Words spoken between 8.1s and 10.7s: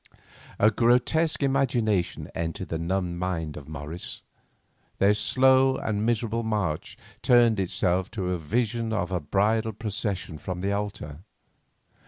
to a vision of a bridal procession from